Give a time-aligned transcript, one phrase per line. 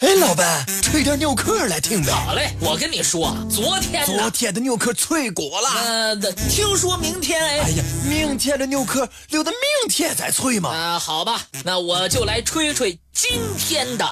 [0.00, 2.10] 哎，老板，吹点牛壳来听呗。
[2.10, 5.68] 好嘞，我跟你说，昨天昨天的牛壳脆果了。
[5.68, 6.16] 呃，
[6.48, 10.70] 听说明天哎，哎呀，明天的牛壳留到明天再吹嘛。
[10.70, 14.06] 啊、好吧，那我就来吹吹今天的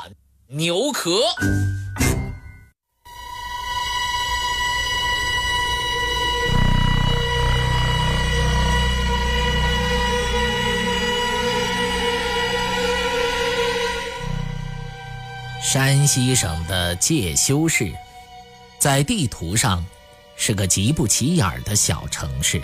[0.48, 1.22] 牛壳。
[15.60, 17.92] 山西省的介休市，
[18.78, 19.84] 在地图上
[20.36, 22.62] 是个极不起眼的小城市。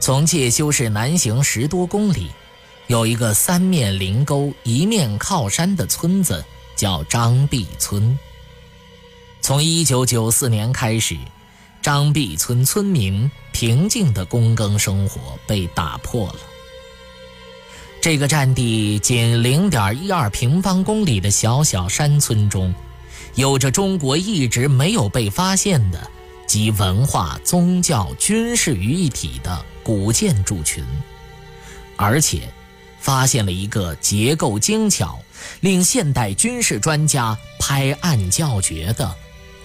[0.00, 2.30] 从介休市南行十多公里，
[2.88, 8.18] 有一个三面临沟、一面靠山的村子，叫张壁村。
[9.40, 11.16] 从1994年开始，
[11.80, 16.40] 张壁村村民平静的躬耕生活被打破了。
[18.00, 22.74] 这个占地仅零点一二平方公里的小小山村中，
[23.34, 26.10] 有着中国一直没有被发现的
[26.46, 30.82] 集文化、宗教、军事于一体的古建筑群，
[31.96, 32.48] 而且
[32.98, 35.20] 发现了一个结构精巧、
[35.60, 39.14] 令现代军事专家拍案叫绝的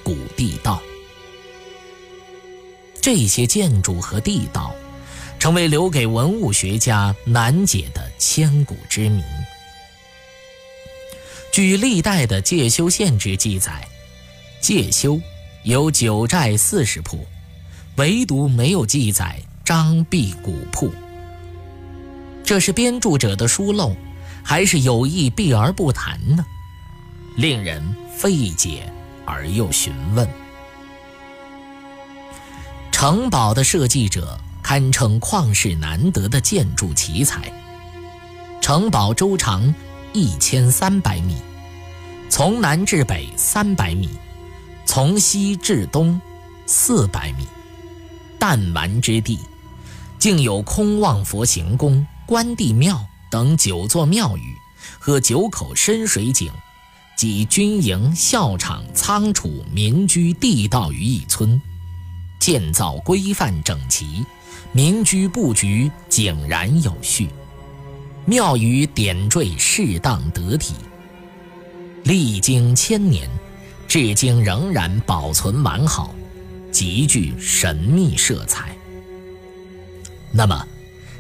[0.04, 0.82] 古地道。
[3.00, 4.76] 这些建筑和地道。
[5.46, 9.24] 成为留给文物学家难解的千古之谜。
[11.54, 13.88] 据历代的介休县志记载，
[14.60, 15.22] 介休
[15.62, 17.24] 有九寨四十铺，
[17.98, 20.92] 唯独没有记载张壁古铺。
[22.44, 23.96] 这是编著者的疏漏，
[24.44, 26.44] 还是有意避而不谈呢？
[27.38, 27.84] 令人
[28.18, 28.92] 费解
[29.28, 30.28] 而又询问。
[32.92, 34.40] 城堡的设计者。
[34.68, 37.40] 堪称旷世难得的建筑奇才。
[38.60, 39.72] 城堡周长
[40.12, 41.36] 一千三百米，
[42.30, 44.10] 从南至北三百米，
[44.84, 46.20] 从西至东
[46.66, 47.46] 四百米。
[48.40, 49.38] 弹丸之地，
[50.18, 54.56] 竟有空望佛行宫、关帝庙等九座庙宇
[54.98, 56.52] 和九口深水井，
[57.16, 61.62] 集军营、校场、仓储、民居、地道于一村，
[62.40, 64.26] 建造规范整齐。
[64.72, 67.30] 民居布局井然有序，
[68.26, 70.74] 庙宇点缀适当得体，
[72.04, 73.30] 历经千年，
[73.88, 76.14] 至今仍然保存完好，
[76.72, 78.76] 极具神秘色彩。
[80.32, 80.68] 那么，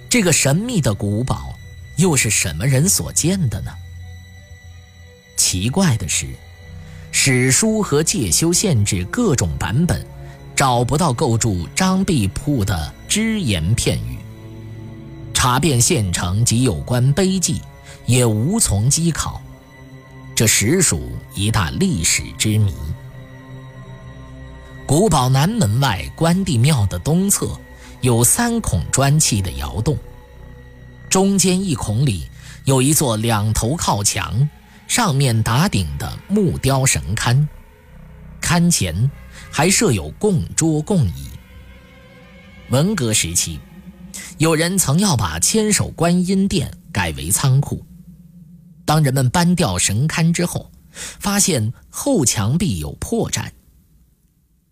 [0.10, 1.58] 这个神秘的古堡
[1.96, 3.72] 又是什么人所建的呢？
[5.38, 6.28] 奇怪的是，
[7.12, 10.06] 史书和介休县志各种版本。
[10.56, 14.18] 找不到构筑张壁铺的只言片语，
[15.34, 17.62] 查遍县城及有关碑记，
[18.06, 19.42] 也无从稽考，
[20.34, 22.74] 这实属一大历史之谜。
[24.86, 27.60] 古堡南门外关帝庙的东侧
[28.00, 29.98] 有三孔砖砌的窑洞，
[31.10, 32.30] 中间一孔里
[32.64, 34.48] 有一座两头靠墙、
[34.88, 37.46] 上面打顶的木雕神龛，
[38.42, 39.12] 龛前。
[39.56, 41.30] 还设有供桌供椅。
[42.72, 43.58] 文革时期，
[44.38, 47.82] 有人曾要把千手观音殿改为仓库。
[48.84, 53.50] 当人们搬掉神龛之后，发现后墙壁有破绽。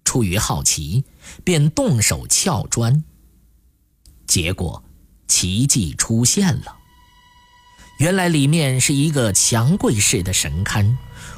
[0.04, 1.06] 出于好奇，
[1.46, 3.06] 便动手撬砖。
[4.28, 4.84] 结果，
[5.30, 6.76] 奇迹出现了。
[8.00, 10.94] 原来里面是一个墙柜式的神龛，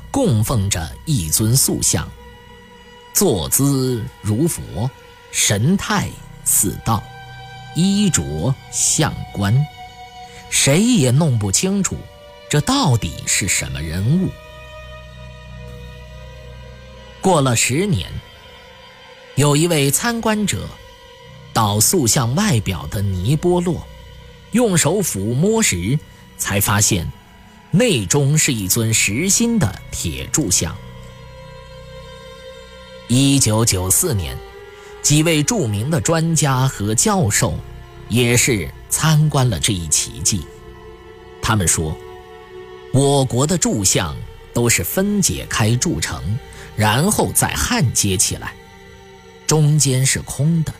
[0.09, 2.09] 供奉着一尊塑像。
[3.16, 4.92] 坐姿如佛，
[5.31, 6.09] 神态
[6.44, 7.02] 似道，
[7.74, 9.66] 衣着像官，
[10.50, 11.96] 谁也弄不清楚
[12.50, 14.30] 这到底是什么人物。
[17.22, 18.12] 过了十年，
[19.36, 20.68] 有一位参观者
[21.54, 23.88] 到塑像外表的泥波落，
[24.52, 25.98] 用手抚摸时，
[26.38, 27.09] 才发现
[27.72, 30.75] 内中是一尊实心的铁柱像。
[33.07, 34.36] 一九九四年，
[35.04, 37.54] 几位著名的专家和教授
[38.10, 40.44] 也是参观了这一奇迹。
[41.40, 41.96] 他们说，
[42.92, 44.16] 我国的柱像
[44.56, 46.19] 都是分解开铸成，
[46.75, 48.56] 然后再焊接起来，
[49.46, 50.74] 中间是空的。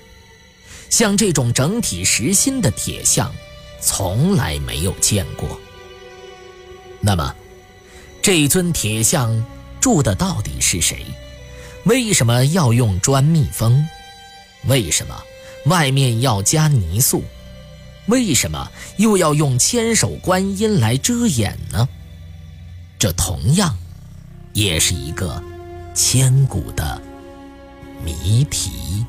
[0.90, 3.32] 像这种整体实心的铁像，
[3.80, 5.60] 从来没有见过。
[7.02, 7.36] 那么，
[8.20, 9.46] 这尊铁像
[9.80, 11.06] 铸的到底是谁？
[11.86, 13.86] 为什么要用砖密封？
[14.68, 15.16] 为什么
[15.66, 17.24] 外面要加泥塑？
[18.08, 21.88] 为什么又要用千手观音来遮掩呢？
[22.98, 23.78] 这同样
[24.54, 25.42] 也是一个
[25.94, 27.00] 千古的
[28.04, 29.06] 谜题。